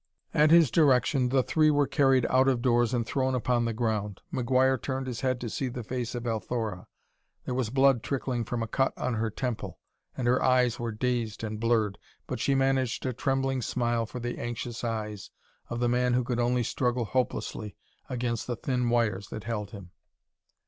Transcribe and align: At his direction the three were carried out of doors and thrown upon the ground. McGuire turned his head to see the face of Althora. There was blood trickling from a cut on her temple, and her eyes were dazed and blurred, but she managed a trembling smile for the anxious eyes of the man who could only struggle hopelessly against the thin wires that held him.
At 0.33 0.49
his 0.49 0.71
direction 0.71 1.29
the 1.29 1.43
three 1.43 1.69
were 1.69 1.85
carried 1.85 2.25
out 2.27 2.47
of 2.47 2.63
doors 2.63 2.91
and 2.91 3.05
thrown 3.05 3.35
upon 3.35 3.65
the 3.65 3.71
ground. 3.73 4.19
McGuire 4.33 4.81
turned 4.81 5.05
his 5.05 5.21
head 5.21 5.39
to 5.41 5.47
see 5.47 5.67
the 5.69 5.83
face 5.83 6.15
of 6.15 6.25
Althora. 6.25 6.87
There 7.45 7.53
was 7.53 7.69
blood 7.69 8.01
trickling 8.01 8.43
from 8.43 8.63
a 8.63 8.67
cut 8.67 8.97
on 8.97 9.13
her 9.13 9.29
temple, 9.29 9.77
and 10.17 10.25
her 10.27 10.41
eyes 10.41 10.79
were 10.79 10.91
dazed 10.91 11.43
and 11.43 11.59
blurred, 11.59 11.99
but 12.25 12.39
she 12.39 12.55
managed 12.55 13.05
a 13.05 13.13
trembling 13.13 13.61
smile 13.61 14.07
for 14.07 14.19
the 14.19 14.39
anxious 14.39 14.83
eyes 14.83 15.29
of 15.69 15.79
the 15.79 15.87
man 15.87 16.13
who 16.15 16.23
could 16.23 16.39
only 16.39 16.63
struggle 16.63 17.05
hopelessly 17.05 17.75
against 18.09 18.47
the 18.47 18.55
thin 18.55 18.89
wires 18.89 19.27
that 19.27 19.43
held 19.43 19.69
him. 19.69 19.91